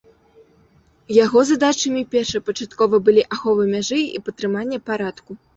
Яго 1.17 1.39
задачамі 1.49 2.01
першапачаткова 2.17 3.03
былі 3.11 3.27
ахова 3.39 3.69
мяжы 3.75 4.03
і 4.07 4.27
падтрыманне 4.27 4.85
парадку. 4.91 5.41